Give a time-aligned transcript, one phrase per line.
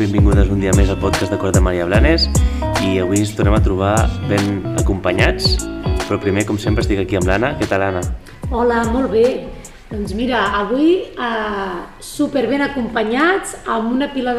[0.00, 2.22] benvingudes un dia més al podcast de Cor de Maria Blanes
[2.86, 3.94] i avui ens tornem a trobar
[4.30, 5.58] ben acompanyats,
[6.06, 7.50] però primer, com sempre, estic aquí amb l'Anna.
[7.58, 8.00] Què tal, Anna?
[8.48, 9.26] Hola, molt bé.
[9.90, 14.32] Doncs mira, avui eh, super ben acompanyats amb una pila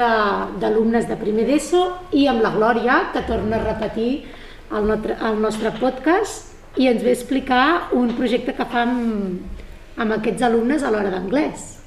[0.64, 1.84] d'alumnes de, de primer d'ESO
[2.18, 4.10] i amb la Glòria, que torna a repetir
[4.72, 7.68] el, notre, el nostre podcast i ens ve a explicar
[8.00, 9.62] un projecte que fa amb,
[10.02, 11.81] amb aquests alumnes a l'hora d'anglès.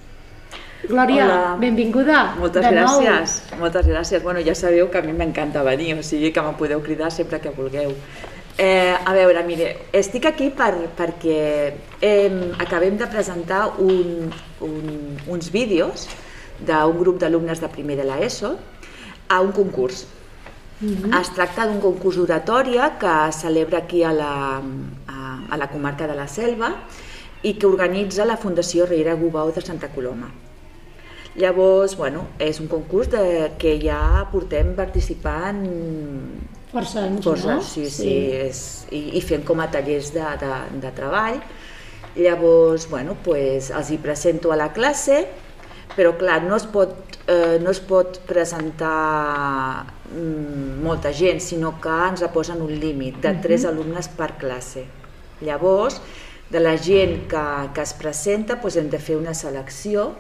[0.89, 1.57] Glòria, Hola.
[1.61, 2.35] benvinguda.
[2.39, 3.01] Moltes de nou.
[3.01, 4.23] gràcies, moltes gràcies.
[4.23, 7.41] Bueno, ja sabeu que a mi m'encanta venir, o sigui que me podeu cridar sempre
[7.41, 7.95] que vulgueu.
[8.59, 14.31] Eh, a veure, mire, estic aquí per, perquè eh, acabem de presentar un,
[14.61, 16.07] un, uns vídeos
[16.61, 18.55] d'un grup d'alumnes de primer de l'ESO
[19.29, 20.07] a un concurs.
[20.81, 21.15] Mhm.
[21.21, 24.61] Es tracta d'un concurs d'oratòria que es celebra aquí a la,
[25.09, 26.75] a, a la comarca de la Selva
[27.43, 30.44] i que organitza la Fundació Riera Gubau de Santa Coloma.
[31.35, 35.65] Llavors, bueno, és un concurs de, que ja portem participant
[36.71, 37.63] Força anys, força, no?
[37.63, 38.61] sí, sí, és,
[38.95, 41.41] i, i fent com a tallers de, de, de treball.
[42.15, 45.25] Llavors, bueno, pues, els hi presento a la classe,
[45.95, 51.95] però clar, no es pot, eh, no es pot presentar mm, molta gent, sinó que
[52.11, 54.87] ens posen un límit de tres alumnes per classe.
[55.43, 55.99] Llavors,
[56.51, 60.13] de la gent que, que es presenta, pues, hem de fer una selecció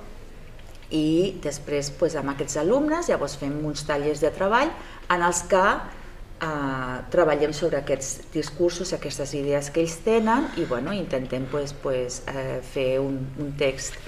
[0.94, 4.70] i després pues, amb aquests alumnes llavors fem uns tallers de treball
[5.10, 10.94] en els que eh, treballem sobre aquests discursos, aquestes idees que ells tenen i bueno,
[10.94, 13.98] intentem pues, pues, eh, fer un, un text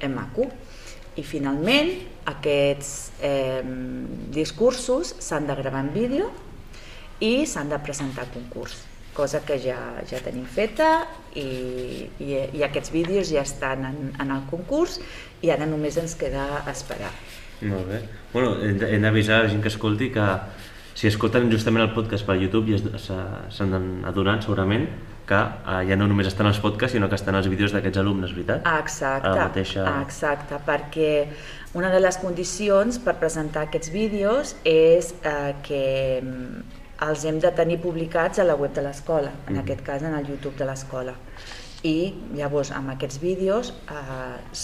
[0.00, 0.48] eh, maco.
[1.12, 1.90] I finalment
[2.30, 3.60] aquests eh,
[4.32, 6.30] discursos s'han de gravar en vídeo
[7.20, 8.78] i s'han de presentar a concurs,
[9.14, 14.34] cosa que ja, ja tenim feta i, i, i aquests vídeos ja estan en, en
[14.34, 14.98] el concurs
[15.42, 17.12] i ara només ens queda esperar.
[17.62, 18.02] Molt bé.
[18.32, 20.26] Bueno, hem d'avisar la gent que escolti que
[20.98, 24.88] si escolten justament el podcast per YouTube ja s'han adonat segurament
[25.28, 28.34] que eh, ja no només estan els podcasts, sinó que estan els vídeos d'aquests alumnes,
[28.34, 28.66] veritat?
[28.80, 29.86] Exacte, A la mateixa...
[30.02, 31.12] exacte, perquè
[31.78, 35.84] una de les condicions per presentar aquests vídeos és eh, que
[36.20, 39.60] mm, els hem de tenir publicats a la web de l'escola, en Mhm.
[39.62, 41.14] aquest cas en el YouTube de l'escola.
[41.82, 44.62] I llavors amb aquests vídeos eh,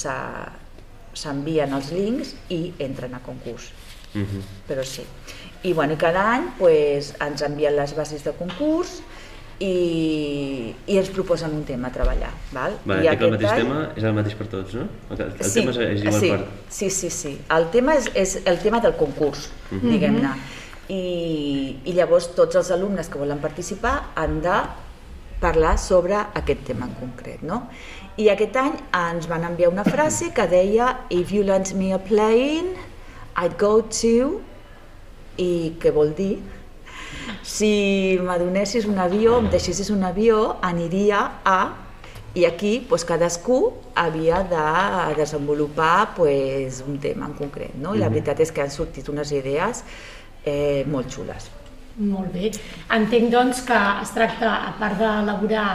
[1.14, 3.72] s'envien els links i entren a concurs
[4.14, 4.40] Mhm.
[4.68, 5.02] però sí.
[5.64, 9.02] I bueno, cada any pues, ens envien les bases de concurs
[9.60, 12.30] i, i ens proposen un tema a treballar.
[12.52, 12.78] Val?
[12.86, 14.86] Vale, I que el mateix any- tema és el mateix per tots, no?
[15.10, 16.46] El, el sí, tema és, és igual sí, per...
[16.70, 17.40] Sí, sí, sí.
[17.50, 19.90] El tema és, és el tema del concurs, Mhm.
[19.90, 20.30] diguem-ne.
[20.88, 24.58] I, I llavors tots els alumnes que volen participar han de
[25.40, 27.42] parlar sobre aquest tema en concret.
[27.42, 27.66] No?
[28.18, 31.98] I aquest any ens van enviar una frase que deia If you lend me a
[32.02, 32.74] plane,
[33.36, 34.40] I'd go to...
[35.38, 36.40] I què vol dir?
[37.46, 41.60] Si m'adonessis un avió, em deixessis un avió, aniria a...
[42.38, 43.60] I aquí doncs, cadascú
[43.98, 47.72] havia de desenvolupar doncs, un tema en concret.
[47.78, 47.94] No?
[47.94, 49.84] I la veritat és que han sortit unes idees
[50.48, 51.50] eh, molt xules.
[51.98, 52.52] Molt bé.
[52.94, 55.70] Entenc doncs que es tracta, a part d'elaborar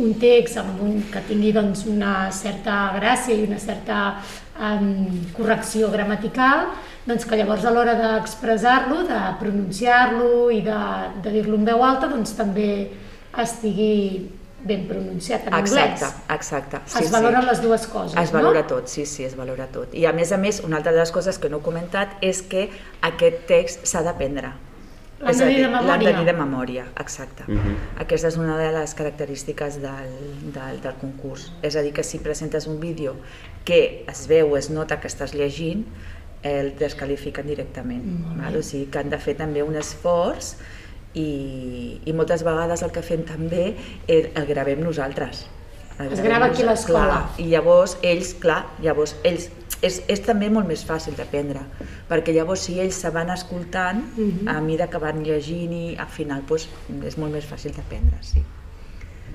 [0.00, 3.98] un text amb un, que tingui doncs, una certa gràcia i una certa
[4.60, 4.88] um,
[5.36, 6.66] correcció gramatical,
[7.06, 10.80] doncs que llavors a l'hora d'expressar-lo, de pronunciar-lo i de,
[11.24, 12.70] de dir-lo en veu alta, doncs també
[13.36, 13.96] estigui
[14.64, 16.14] ben pronunciat en Exacte, anglès.
[16.34, 16.80] exacte.
[17.00, 18.66] es valoren les dues coses, Es valora no?
[18.66, 19.94] tot, sí, sí, es valora tot.
[19.94, 22.42] I a més a més, una altra de les coses que no he comentat és
[22.42, 22.70] que
[23.02, 24.52] aquest text s'ha d'aprendre.
[25.20, 26.24] L'han de de L'han de memòria.
[26.24, 27.44] de memòria, exacte.
[27.46, 27.76] Mhm.
[28.00, 30.10] Aquesta és una de les característiques del,
[30.52, 31.52] del, del concurs.
[31.62, 33.16] És a dir, que si presentes un vídeo
[33.64, 35.86] que es veu, es nota que estàs llegint,
[36.42, 38.02] el descalifiquen directament.
[38.36, 38.56] Val?
[38.56, 40.56] O sigui que han de fer també un esforç
[41.16, 43.70] i, i moltes vegades el que fem també
[44.06, 45.46] el, el gravem nosaltres.
[45.98, 47.22] El Es grava aquí a l'escola.
[47.40, 49.46] I llavors ells, clar, llavors ells
[49.84, 51.62] és, és també molt més fàcil d'aprendre,
[52.08, 54.48] perquè llavors si ells se van escoltant, Mhm.
[54.48, 56.68] a mesura que van llegint i al final doncs,
[57.04, 58.42] és molt més fàcil d'aprendre, sí.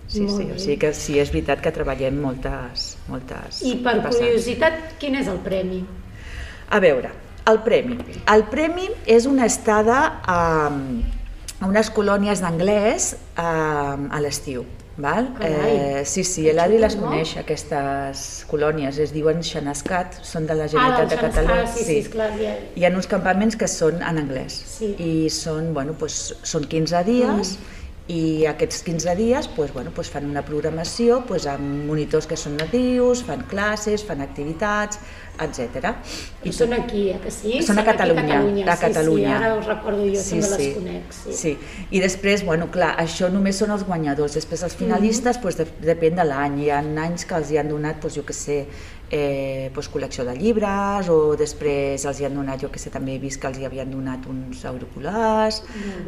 [0.07, 0.53] Sí, Molt sí, bé.
[0.55, 4.17] o sigui que sí, és veritat que treballem moltes, moltes I per vessants.
[4.17, 5.85] curiositat, quin és el premi?
[6.69, 7.09] A veure,
[7.47, 7.97] el premi.
[8.27, 10.69] El premi és una estada a,
[11.61, 14.65] a unes colònies d'anglès a, a l'estiu.
[15.01, 15.29] Val?
[15.41, 20.71] Eh, sí, sí, l'Adri les coneix, aquestes colònies, es diuen Xanascat, són de la Ah,
[20.73, 21.63] Generalitat de doncs, Catalunya.
[21.63, 22.55] ah, sí, sí, esclar, ja...
[22.75, 24.91] Hi ha uns campaments que són en anglès Sí.
[24.99, 27.79] i són, bueno, doncs, són 15 dies Mm.
[28.11, 32.57] i aquests 15 dies doncs, bueno, doncs fan una programació doncs, amb monitors que són
[32.57, 34.99] natius, fan classes, fan activitats,
[35.39, 35.93] etc.
[36.43, 37.61] I són aquí, eh, que sí?
[37.65, 38.65] Són a Catalunya, Catalunya.
[38.65, 39.27] de Catalunya.
[39.27, 41.17] Sí, sí, ara us recordo jo, també les conec.
[41.17, 41.33] Sí.
[41.41, 41.57] sí.
[41.91, 44.37] I després, bueno, clar, això només són els guanyadors.
[44.39, 45.41] Després els finalistes, mm -hmm.
[45.41, 46.63] pues, de, depèn de l'any.
[46.63, 48.67] Hi ha anys que els hi han donat, pues, jo que sé,
[49.11, 53.15] eh, pues, col·lecció de llibres o després els hi han donat, jo que sé, també
[53.15, 55.61] he vist que els hi havien donat uns auriculars,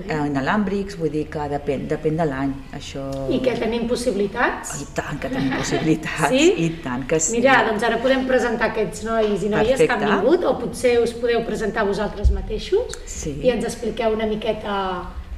[0.07, 2.53] eh, inalàmbrics, vull dir que depèn, depèn de l'any.
[2.79, 3.03] Això...
[3.29, 4.77] I que tenim possibilitats?
[4.81, 6.47] I tant que tenim possibilitats, sí?
[6.63, 7.35] i tant que sí.
[7.37, 9.97] Mira, doncs ara podem presentar aquests nois i noies Perfecte.
[9.97, 13.37] que han vingut, o potser us podeu presentar vosaltres mateixos sí.
[13.43, 14.75] i ens expliqueu una miqueta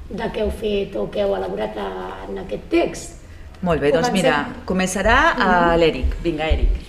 [0.10, 3.22] de què heu fet o què heu elaborat en aquest text.
[3.66, 6.19] Molt bé, doncs mira, començarà uh, l'Eric.
[6.24, 6.81] Vinga, Eric.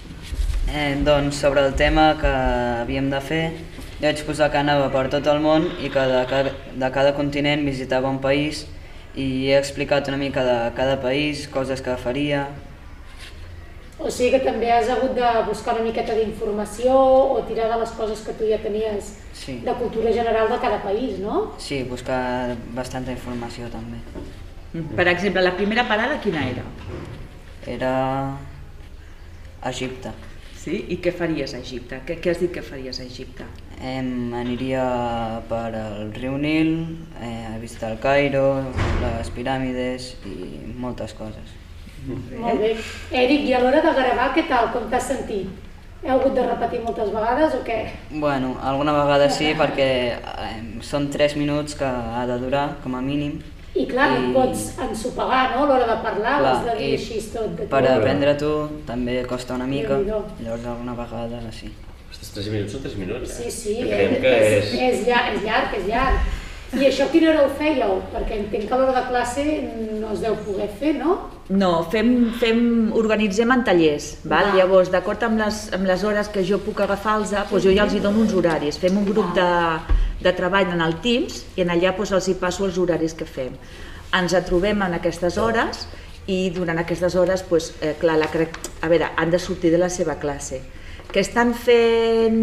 [0.66, 2.32] Eh, doncs sobre el tema que
[2.82, 3.42] havíem de fer,
[3.96, 6.52] jo vaig posar que anava per tot el món i que de cada,
[6.82, 8.66] de cada continent visitava un país
[9.16, 12.48] i he explicat una mica de cada país, coses que faria.
[13.98, 16.92] O sigui que també has hagut de buscar una miqueta d'informació
[17.32, 19.60] o tirar de les coses que tu ja tenies sí.
[19.64, 21.52] de cultura general de cada país, no?
[21.56, 24.02] Sí, buscar bastanta informació també.
[24.96, 26.66] Per exemple, la primera parada quina era?
[27.66, 27.92] Era
[29.64, 30.12] Egipte.
[30.60, 30.82] Sí?
[30.92, 32.02] I què faries a Egipte?
[32.04, 33.46] Què, què has dit que faries a Egipte?
[33.80, 34.84] Em aniria
[35.48, 36.74] per al riu Nil,
[37.22, 38.48] eh, a visitar el Cairo,
[39.00, 41.54] les piràmides i moltes coses.
[42.06, 42.72] Molt bé.
[43.24, 44.70] Eric, i a l'hora de gravar, què tal?
[44.74, 45.64] Com t'has sentit?
[46.04, 47.80] Heu hagut de repetir moltes vegades o què?
[48.12, 50.56] Bueno, alguna vegada sí, perquè eh,
[50.86, 53.40] són 3 minuts que ha de durar, com a mínim,
[53.76, 54.20] i clar, I...
[54.24, 57.50] no pots ensopegar, no?, a l'hora de parlar, clar, has de dir així tot.
[57.58, 58.52] De per aprendre tu
[58.88, 61.72] també costa una mica, llavors alguna vegada sí.
[62.06, 63.50] Ostres, 3 minuts són 3 minuts, eh?
[63.50, 64.72] Sí, sí, eh, que és...
[64.88, 66.34] És, llarg, és llarg, és llarg.
[66.76, 67.98] I això quina hora ho fèieu?
[68.14, 69.44] Perquè entenc que a l'hora de classe
[70.00, 71.18] no es deu poder fer, no?
[71.48, 72.60] No, fem, fem,
[72.98, 74.48] organitzem en tallers, val?
[74.50, 74.54] Ah.
[74.58, 77.94] llavors d'acord amb, les, amb les hores que jo puc agafar-los, doncs jo ja els
[77.94, 79.46] hi dono uns horaris, fem un grup de,
[80.24, 83.28] de treball en el Teams i en allà doncs, els hi passo els horaris que
[83.30, 83.54] fem.
[84.18, 85.86] Ens trobem en aquestes hores
[86.26, 88.26] i durant aquestes hores, doncs, eh, clar, la,
[88.82, 90.64] a veure, han de sortir de la seva classe.
[91.16, 92.34] Que estan fent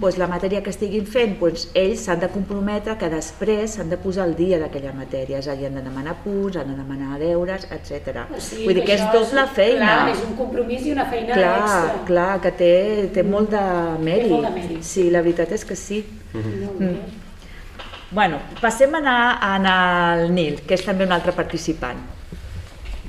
[0.00, 3.98] doncs, la matèria que estiguin fent, doncs, ells s'han de comprometre que després s'han de
[4.00, 7.18] posar al dia d'aquella matèria, és a dir, han de demanar punts, han de demanar
[7.20, 8.24] deures, etc.
[8.32, 9.90] O sigui, Vull dir que és doble feina.
[9.90, 12.00] Clar, és un compromís i una feina clar, extra.
[12.08, 12.72] Clar, que té,
[13.12, 13.66] té molt de
[14.08, 14.30] mèrit.
[14.30, 14.82] Té molt de mèrit.
[14.94, 16.00] Sí, la veritat és que sí.
[16.32, 16.80] Mm -hmm.
[16.80, 17.22] mm.
[18.10, 19.78] Bueno, passem a anar, a anar
[20.14, 21.98] al Nil, que és també un altre participant.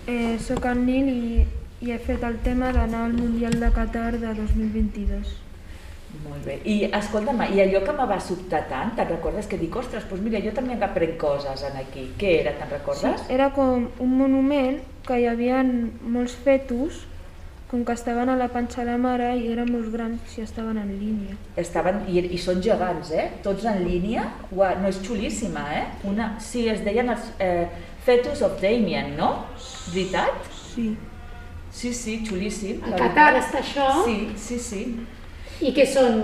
[0.08, 1.46] Eh, soc el Nil i,
[1.82, 5.34] i he fet el tema d'anar al Mundial de Qatar de 2022.
[6.24, 6.60] Molt bé.
[6.64, 10.24] I escolta'm, i allò que me va sobtar tant, te'n recordes que dic, ostres, doncs
[10.24, 12.08] mira, jo també aprenc coses en aquí.
[12.20, 13.26] Què era, te'n recordes?
[13.26, 17.04] Sí, era com un monument que hi havia molts fetus
[17.70, 20.78] com que estaven a la panxa de la mare i eren molt grans i estaven
[20.80, 21.36] en línia.
[21.60, 23.26] Estaven, i, i són gegants, eh?
[23.44, 24.30] Tots en línia.
[24.56, 25.84] Ua, no és xulíssima, eh?
[26.08, 27.66] Una, sí, es deien els eh,
[28.06, 29.32] Fetus of Damien, no?
[29.90, 30.48] Veritat?
[30.70, 30.94] Sí.
[31.76, 32.80] Sí, sí, xulíssim.
[32.88, 33.90] A Qatar està això?
[34.06, 34.84] Sí, sí, sí.
[35.64, 36.22] I què són?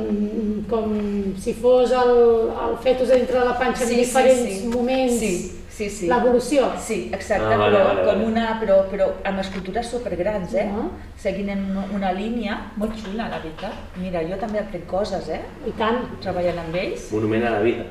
[0.72, 0.94] Com
[1.40, 2.14] si fos el,
[2.52, 4.70] el fetus dintre de la panxa sí, en diferents sí, sí.
[4.72, 5.20] moments?
[5.20, 5.34] Sí,
[5.76, 6.10] sí, sí.
[6.12, 6.72] L'evolució?
[6.80, 10.68] Sí, exacte, ah, vale, però vale, com una, però, però amb escultures supergrans, eh?
[10.72, 10.90] Uh -huh.
[11.20, 11.64] Seguint en
[12.00, 13.76] una línia molt xula, la veritat.
[13.98, 15.42] Mira, jo també aprenc coses, eh?
[15.68, 16.20] I tant.
[16.22, 17.12] Treballant amb ells.
[17.12, 17.86] Monument a la vida.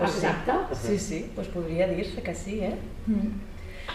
[0.00, 0.52] Exacte.
[0.74, 2.76] Sí, sí, doncs podria dir-se que sí, eh?
[3.06, 3.32] Mm.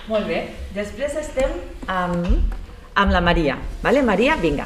[0.07, 1.51] Molt bé, després estem
[1.87, 2.53] amb,
[2.97, 3.57] amb la Maria.
[3.83, 4.65] Vale, Maria, vinga.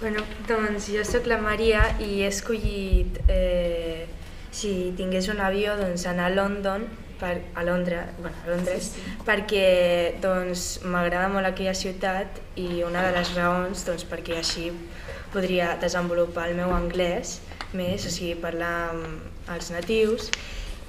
[0.00, 4.08] Bueno, doncs jo sóc la Maria i he escollit, eh,
[4.50, 6.88] si tingués un avió, doncs anar a London
[7.20, 9.14] per, a Londres, bueno, a Londres sí, sí.
[9.28, 9.66] perquè
[10.24, 14.72] doncs, m'agrada molt aquella ciutat i una de les raons doncs, perquè així
[15.32, 17.38] podria desenvolupar el meu anglès
[17.76, 20.32] més, o sigui, parlar amb els natius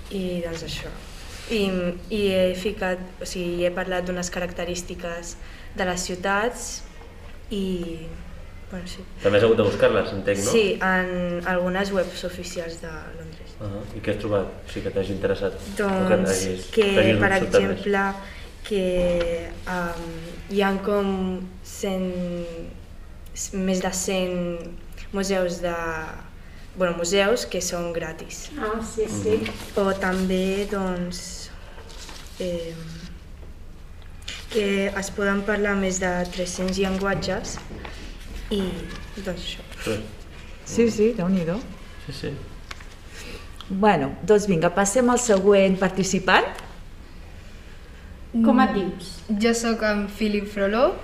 [0.10, 0.89] i doncs això.
[1.53, 1.67] I,
[2.10, 5.36] i he ficat, o sigui, he parlat d'unes característiques
[5.77, 6.68] de les ciutats
[7.51, 7.63] i
[8.74, 9.03] Bueno, sí.
[9.22, 10.50] També has hagut de buscar-les, entenc, no?
[10.50, 12.89] Sí, en algunes webs oficials de
[13.20, 13.51] Londres.
[13.60, 13.84] Uh -huh.
[13.98, 14.48] I què has trobat?
[14.48, 15.53] O sigui, que t'hagi interessat?
[15.77, 18.15] Doncs que, que per exemple, més?
[18.63, 20.08] que um,
[20.50, 22.01] hi ha com 100,
[23.53, 24.32] més de 100
[25.12, 25.75] museus de
[26.75, 28.50] bueno, museus que són gratis.
[28.58, 29.38] Ah, sí, sí.
[29.38, 29.82] Mm -hmm.
[29.82, 31.51] O també, doncs,
[32.39, 32.74] eh,
[34.54, 37.58] que es poden parlar més de 300 llenguatges
[38.54, 38.62] i
[39.26, 39.98] doncs això.
[40.66, 41.46] Sí, sí, déu nhi
[42.06, 42.34] Sí, sí.
[43.70, 46.46] Bueno, doncs vinga, passem al següent participant.
[48.34, 49.10] Com et dius?
[49.42, 50.98] Jo sóc en Philip Frolov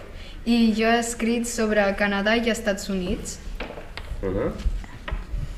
[0.46, 3.39] i jo he escrit sobre Canadà i Estats Units.
[4.22, 4.51] Uh -huh.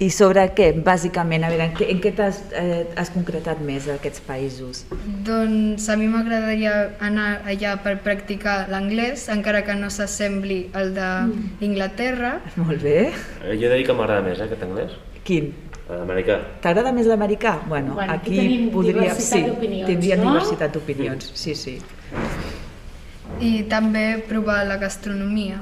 [0.02, 1.44] I sobre què, bàsicament?
[1.46, 4.80] A veure, en què, en què t'has eh, has concretat més d'aquests països?
[5.28, 6.72] Doncs a mi m'agradaria
[7.06, 12.32] anar allà per practicar l'anglès, encara que no s'assembli al d'Inglaterra.
[12.58, 12.96] Molt bé.
[13.44, 14.96] Eh, Jo he de dir que m'agrada més, eh, aquest anglès.
[15.28, 15.52] Quin?
[15.92, 16.38] L'americà.
[16.64, 17.60] T'agrada més l'americà?
[17.68, 18.94] Bueno, Bueno, aquí aquí tenim podria...
[19.04, 20.32] diversitat Sí, d'opinions, tindríem no?
[20.32, 21.76] diversitat d'opinions, sí, sí.
[23.42, 25.62] I també provar la gastronomia.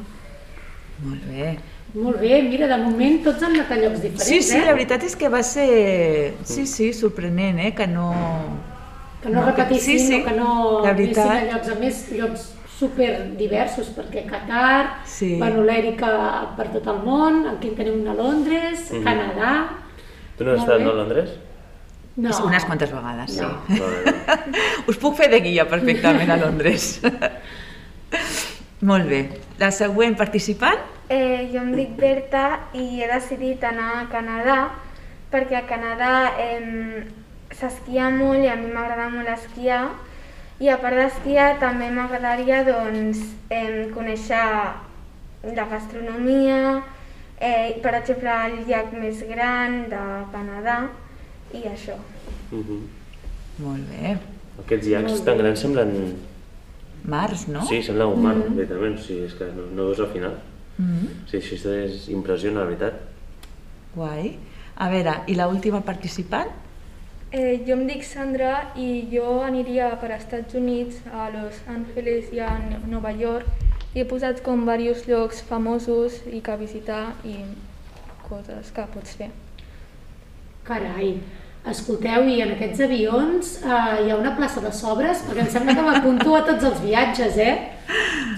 [1.03, 1.57] Molt bé.
[1.93, 4.65] Molt bé, mira, de moment tots han anat a llocs diferents, Sí, sí, eh?
[4.65, 6.35] la veritat és que va ser...
[6.45, 7.71] Sí, sí, sorprenent, eh?
[7.73, 8.11] Que no...
[9.23, 10.51] Que no, No, que- repetissin sí, sí, o que no
[10.83, 11.31] la anessin veritat.
[11.31, 12.45] a llocs, a més, llocs
[12.79, 15.33] super diversos, perquè Qatar, Sí.
[15.41, 16.11] bueno, l'Èrica
[16.55, 19.03] per tot el món, aquí en tenim una a Londres, Mhm.
[19.03, 19.51] Canadà...
[20.37, 21.29] Tu no has estat no, a Londres?
[22.15, 22.29] No.
[22.45, 23.41] Unes quantes vegades, sí.
[23.41, 23.49] No.
[23.67, 24.61] Vale, vale.
[24.87, 27.01] Us puc fer de guia perfectament a Londres.
[28.81, 29.19] Molt bé.
[29.59, 30.79] La següent participant?
[31.09, 34.59] Eh, jo em dic Berta i he decidit anar a Canadà
[35.31, 37.01] perquè a Canadà eh,
[37.49, 39.87] s'esquia molt i a mi m'agrada molt esquiar
[40.61, 44.45] i a part d'esquiar també m'agradaria doncs, eh, conèixer
[45.55, 46.83] la gastronomia,
[47.39, 50.01] eh, per exemple el llac més gran de
[50.33, 50.81] Canadà
[51.53, 51.95] i això.
[52.51, 52.81] Uh -huh.
[53.63, 54.17] Molt bé.
[54.59, 56.15] Aquests llacs tan grans semblen...
[57.03, 57.65] Mars, no?
[57.65, 58.99] Sí, sembla un mar, literalment.
[58.99, 60.33] Sí, és que no, no veus al final.
[60.79, 63.01] Mm Sí, això és impressiona, la veritat.
[63.93, 64.37] Guai.
[64.79, 66.49] A veure, i la última participant?
[67.31, 72.31] Eh, jo em dic Sandra i jo aniria per als Estats Units, a Los Angeles
[72.33, 72.55] i a
[72.87, 77.35] Nova York i he posat com diversos llocs famosos i que visitar i
[78.25, 79.29] coses que pots fer.
[80.65, 81.11] Carai,
[81.69, 85.21] escolteu, i en aquests avions eh, hi ha una plaça de sobres?
[85.27, 87.55] Perquè em sembla que m'apunto a tots els viatges, eh?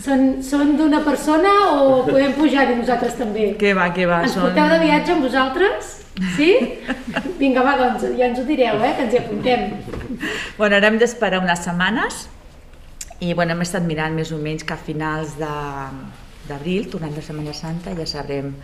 [0.02, 3.52] Són, són d'una persona o podem pujar-hi nosaltres també?
[3.62, 4.22] Què va, què va?
[4.26, 5.98] Ens porteu de viatge amb vosaltres?
[6.36, 6.50] Sí?
[7.40, 8.92] Vinga, va, doncs ja ens ho direu, eh?
[8.98, 9.68] Que ens hi apuntem.
[10.58, 12.24] Bueno, ara hem d'esperar unes setmanes
[13.22, 17.22] i bueno, hem estat mirant més o menys que a finals de- d'abril, tornant de
[17.22, 18.56] Setmana Santa, ja sabrem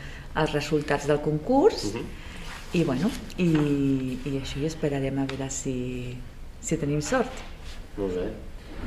[0.42, 1.92] els resultats del concurs
[2.74, 3.48] i bueno, i,
[4.26, 6.18] i això i esperarem a veure si,
[6.60, 7.46] si tenim sort.
[7.98, 8.26] Molt bé.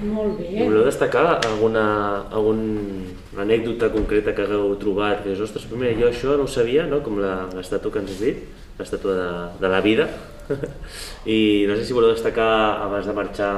[0.00, 0.64] Molt I bé.
[0.64, 1.82] voleu destacar alguna,
[2.32, 2.60] algun
[3.36, 5.22] anècdota concreta que hagueu trobat?
[5.24, 7.02] Que és, ostres, primer, jo això no ho sabia, no?
[7.04, 8.44] com la- l'estàtua que ens has dit,
[8.78, 9.28] l'estàtua de,
[9.60, 10.06] de la vida.
[11.26, 13.52] I no sé si voleu destacar, abans de marxar,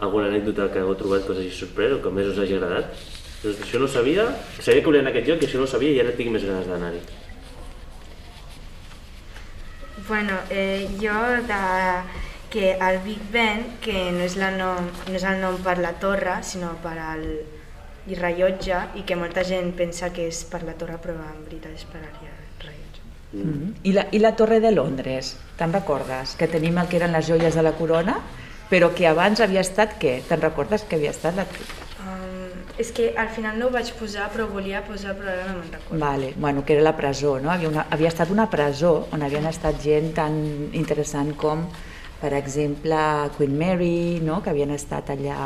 [0.00, 2.94] alguna anècdota que hagueu trobat que us hagi sorprès o que més us hagi agradat.
[3.42, 4.28] Doncs això no ho sabia,
[4.60, 6.30] sabia que volia anar a aquest lloc i això no ho sabia i ara tinc
[6.30, 7.00] més ganes d'anar-hi.
[10.08, 11.12] Bueno, eh, jo
[11.46, 11.60] de
[12.50, 15.94] que el Big Ben, que no és, la nom, no és el nom per la
[16.02, 17.24] torre, sinó per al
[18.10, 21.76] i rellotge, i que molta gent pensa que és per la torre, però en veritat
[21.76, 22.10] és per al
[22.64, 23.02] rellotge.
[23.32, 23.74] Mm -hmm.
[23.82, 26.34] I, la, I la Torre de Londres, te'n recordes?
[26.36, 28.18] Que tenim el que eren les joies de la corona,
[28.70, 30.22] però que abans havia estat què?
[30.28, 31.42] Te'n recordes que havia estat la...
[32.00, 35.58] Um, és que al final no ho vaig posar, però volia posar, però ara no
[35.58, 35.98] me'n recordo.
[35.98, 37.50] Vale, bueno, que era la presó, no?
[37.50, 41.68] Havia, una, havia estat una presó on havien estat gent tan interessant com,
[42.20, 42.96] per exemple,
[43.36, 44.42] Queen Mary, no?
[44.42, 45.38] que havien estat allà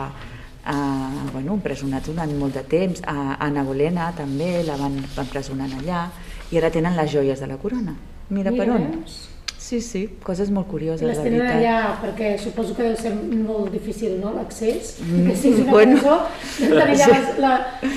[0.66, 6.09] eh, bueno, empresonats durant molt de temps, a Anna Bolena també la van empresonar allà,
[6.50, 7.95] i ara tenen les joies de la corona.
[8.31, 8.90] Mira, per on.
[8.90, 9.23] veus?
[9.64, 13.71] Sí, sí, coses molt curioses, les la tenen allà perquè suposo que deu ser molt
[13.73, 14.99] difícil, no?, l'accés.
[15.00, 15.95] Mm, si és una bueno.
[16.02, 16.19] presó,
[16.59, 17.52] tenir allà les, la,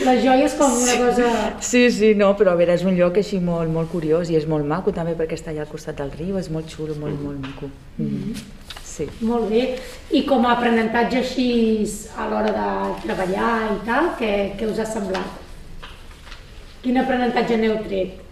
[0.08, 1.34] les joies com una cosa...
[1.60, 4.48] Sí, sí, no, però a veure, és un lloc així molt, molt curiós i és
[4.48, 7.44] molt maco també perquè està allà al costat del riu, és molt xulo, molt, molt
[7.44, 7.68] maco.
[7.98, 8.48] Mm -hmm.
[8.98, 9.06] Sí.
[9.22, 9.64] Molt bé.
[10.18, 11.50] I com a aprenentatge així
[12.18, 12.70] a l'hora de
[13.04, 15.44] treballar i tal, què, què us ha semblat?
[16.82, 18.24] Quin aprenentatge n'heu tret?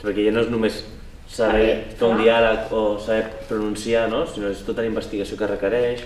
[0.00, 0.80] Perquè ja no és només
[1.28, 1.68] saber
[1.98, 4.24] fer un diàleg o saber pronunciar, no?
[4.30, 6.04] sinó és tota la investigació que requereix,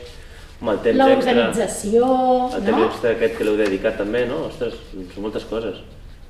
[0.60, 2.12] amb el temps extra, L'organització,
[2.56, 2.86] el temps no?
[2.90, 4.46] extra aquest que l'heu dedicat també, no?
[4.50, 5.82] Ostres, són moltes coses.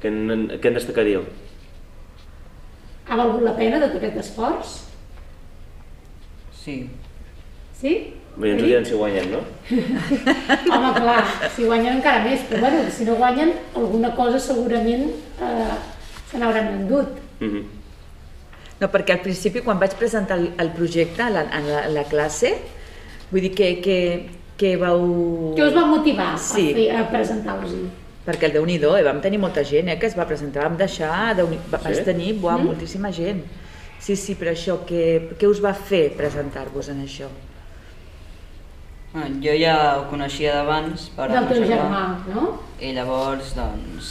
[0.03, 1.25] Què en, què en destacaríeu?
[3.11, 4.81] Ha valgut la pena tot aquest esforç?
[6.61, 6.83] Sí.
[7.81, 8.15] Sí?
[8.37, 9.41] Bé, ens ho diran si guanyen, no?
[10.75, 11.25] Home, clar,
[11.57, 15.09] si guanyen encara més, però bueno, si no guanyen, alguna cosa segurament
[15.43, 15.77] eh,
[16.31, 17.19] se n'hauran endut.
[17.41, 17.65] Mm -hmm.
[18.81, 21.89] No, perquè al principi quan vaig presentar el, el projecte a la, a la, a
[21.89, 22.55] la classe,
[23.31, 23.99] vull dir que, que,
[24.57, 25.03] que vau...
[25.57, 26.71] Què us va motivar Sí.
[26.71, 27.75] a, fer, a presentar-vos?
[28.25, 29.03] Perquè el Déu-n'hi-do, eh?
[29.03, 31.85] vam tenir molta gent eh, que es va presentar, vam deixar, Déu va, Sí?
[31.85, 32.65] vaig tenir buah, mm?
[32.65, 33.43] moltíssima gent.
[34.01, 37.29] Sí, sí, però això, què, què us va fer presentar-vos en això?
[39.13, 42.45] Bueno, jo ja ho coneixia d'abans per Del teu germà, no?
[42.79, 44.11] i llavors doncs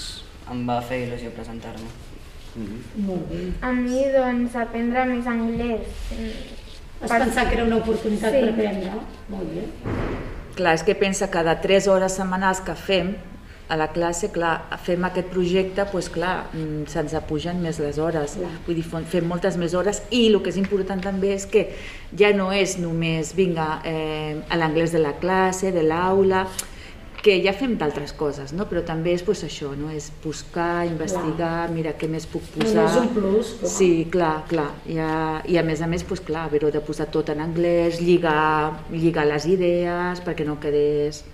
[0.52, 1.88] em va fer il·lusió presentar-me.
[3.06, 3.40] Molt bé.
[3.64, 5.88] A mi, doncs, aprendre més anglès.
[7.00, 8.42] Has pensat que era una oportunitat Sí.
[8.42, 8.92] per aprendre?
[9.30, 9.64] Molt bé.
[10.58, 13.14] Clar, és que pensa cada 3 hores setmanals que fem
[13.70, 18.34] a la classe, clar, fem aquest projecte, doncs clar, mm, se'ns apugen més les hores.
[18.40, 18.50] Clar.
[18.66, 21.68] Vull dir, fem- moltes més hores i el que és important també és que
[22.18, 26.48] ja no és només, vinga, eh, a l'anglès de la classe, de l'aula,
[27.22, 28.64] que ja fem d'altres coses, no?
[28.70, 29.90] però també és pues, això, no?
[29.92, 32.86] és buscar, investigar, mira què més puc No, no, posar.
[32.90, 33.72] és un plus, clar.
[33.74, 34.70] Sí, clar, clar.
[34.88, 38.00] I a, I a més a més, pues, clar, haver-ho de posar tot en anglès,
[38.00, 41.26] lligar, lligar les idees perquè no quedés...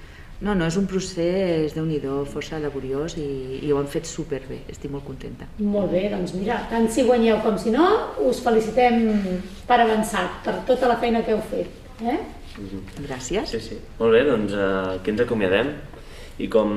[0.43, 4.59] No, no, és un procés, déu nhi força laboriós i, i ho han fet superbé,
[4.71, 5.47] estic molt contenta.
[5.59, 7.85] Molt bé, doncs mira, tant si guanyeu com si no,
[8.19, 9.07] us felicitem
[9.67, 11.71] per avançat, per tota la feina que heu fet.
[12.03, 12.17] Eh?
[13.05, 13.47] Gràcies.
[13.47, 13.79] Sí, sí.
[13.99, 15.71] Molt bé, doncs eh, aquí ens acomiadem.
[16.43, 16.73] I com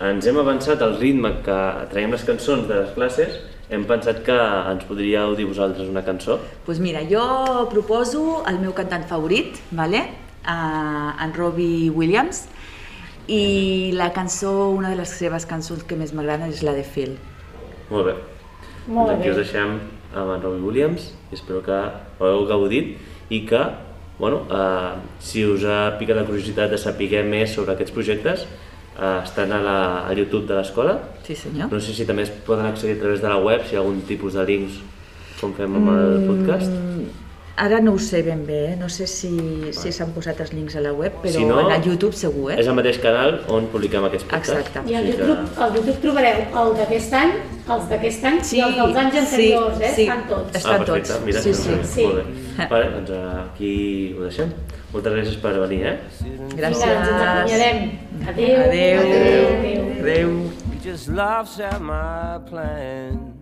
[0.00, 1.58] ens hem avançat al ritme que
[1.92, 3.36] traiem les cançons de les classes,
[3.68, 4.36] hem pensat que
[4.72, 6.38] ens podríeu dir vosaltres una cançó.
[6.40, 10.06] Doncs pues mira, jo proposo el meu cantant favorit, vale?
[10.48, 12.48] uh, en Robbie Williams,
[13.28, 17.16] i la cançó, una de les seves cançons que més m'agrada és la de Phil.
[17.92, 18.14] Molt bé.
[18.88, 19.34] Molt doncs aquí bé.
[19.34, 19.74] us deixem
[20.16, 22.96] amb en Robbie Williams i espero que ho hagueu gaudit
[23.28, 23.60] i que,
[24.18, 28.46] bueno, eh, si us ha picat la curiositat de saber més sobre aquests projectes,
[28.96, 30.98] eh, estan a, la, a YouTube de l'escola.
[31.28, 31.68] Sí senyor.
[31.70, 33.84] No sé si també es poden accedir a través de la web, si hi ha
[33.84, 34.80] algun tipus de links
[35.38, 37.27] com fem amb el podcast.
[37.58, 38.76] Ara no ho sé ben bé, eh?
[38.78, 39.32] no sé si
[39.74, 42.58] si s'han posat els links a la web, però Si no, a YouTube segur, eh?
[42.62, 44.52] És el mateix canal on publiquem aquests podcasts.
[44.54, 44.84] Exacte.
[44.86, 47.32] I al que- YouTube, al YouTube trobareu el d'aquest any,
[47.74, 49.92] els d'aquest any i els dels anys sí, anteriors, eh?
[49.96, 50.02] sí.
[50.06, 50.56] Estan tots.
[50.60, 51.12] Estan ah, perfecte.
[51.12, 51.24] tots.
[51.26, 51.70] Mira, Sí, sí.
[51.94, 52.06] Sí.
[52.06, 52.68] Molt bé.
[52.70, 53.72] Vale, doncs eh, aquí
[54.16, 54.54] ho deixem.
[54.92, 55.96] Moltes gràcies per venir, eh?
[56.54, 56.78] Gràcies.
[56.78, 57.78] Vinga, ens acomiadem.
[58.28, 58.56] Adéu.
[58.68, 59.00] Adéu.
[59.02, 59.82] Adéu.
[60.00, 60.30] Adéu.
[60.72, 63.37] He just laughs at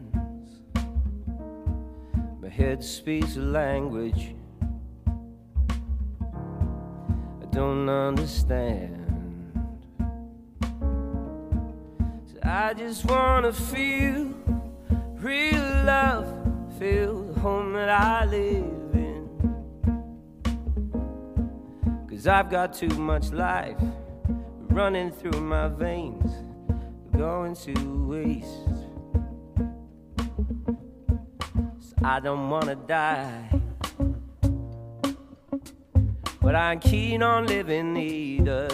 [2.47, 4.33] my head speaks a language
[7.43, 9.03] I don't understand.
[12.27, 14.33] So I just wanna feel
[15.15, 16.29] real love,
[16.79, 19.29] feel the home that I live in.
[22.09, 23.81] Cause I've got too much life
[24.71, 26.31] running through my veins,
[27.11, 28.76] going to waste.
[32.09, 33.51] I don't wanna die,
[36.41, 38.69] but I'm keen on living either.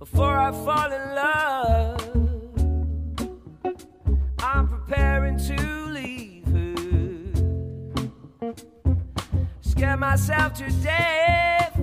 [0.00, 2.00] Before I fall in love,
[4.40, 6.74] I'm preparing to leave her.
[9.60, 11.80] Scare myself to death.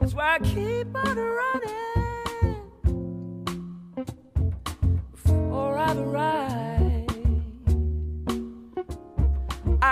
[0.00, 1.93] That's why I keep on running
[6.16, 7.04] I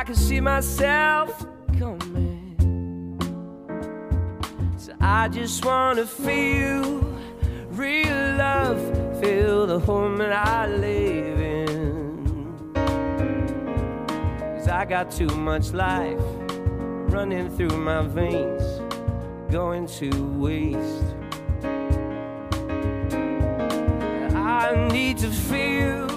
[0.05, 1.47] can see myself
[1.79, 2.57] coming,
[4.77, 7.01] so I just wanna feel
[7.71, 8.79] real love,
[9.21, 12.73] feel the home that I live in.
[14.57, 16.21] Cause I got too much life
[17.13, 18.63] running through my veins,
[19.51, 21.05] going to waste.
[24.35, 26.09] I need to feel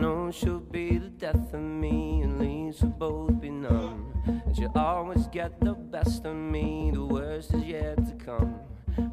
[0.00, 4.12] know she'll be the death of me, at least we'll both be numb.
[4.26, 8.60] And she'll always get the best of me, the worst is yet to come.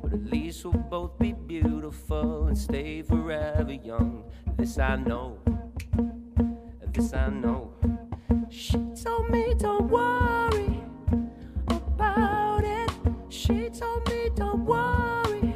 [0.02, 4.24] But at least we'll both be beautiful and stay forever young.
[4.58, 5.40] This I know,
[6.94, 7.74] this I know.
[8.50, 10.84] She told me don't worry
[11.68, 12.92] about it.
[13.30, 15.56] She told me don't worry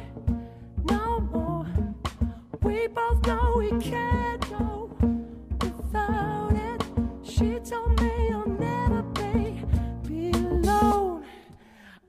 [0.90, 1.66] no more.
[2.62, 4.35] We both know we can't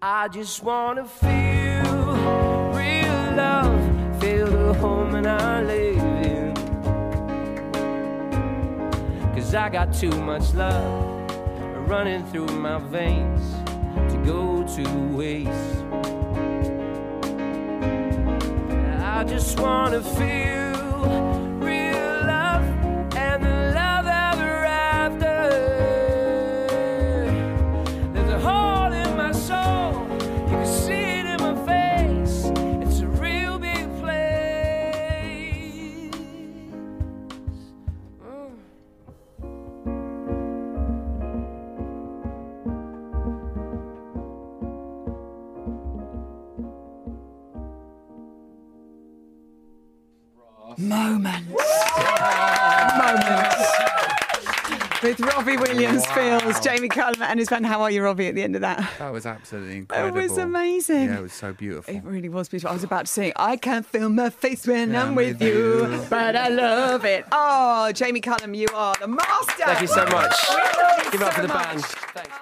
[0.09, 1.83] I just wanna feel
[2.71, 6.53] real love, feel the home that I live in.
[9.35, 11.29] Cause I got too much love
[11.89, 13.51] running through my veins
[14.13, 15.83] to go to waste.
[19.03, 21.46] I just wanna feel
[50.77, 51.47] Moments.
[52.97, 53.73] Moments.
[55.03, 57.65] With Robbie Williams, Fields, Jamie Cullum, and his band.
[57.67, 58.87] How are you, Robbie, at the end of that?
[58.97, 60.17] That was absolutely incredible.
[60.17, 61.05] It was amazing.
[61.05, 61.95] Yeah, it was so beautiful.
[61.95, 62.71] It really was beautiful.
[62.71, 65.87] I was about to sing, I can't feel my face when Yeah, I'm with you,
[65.87, 66.05] you.
[66.09, 67.25] but I love it.
[67.31, 69.65] Oh, Jamie Cullum, you are the master.
[69.65, 70.33] Thank you so much.
[70.49, 71.63] We love you Give it up so for the much.
[71.67, 71.81] band.
[71.83, 72.36] Thanks.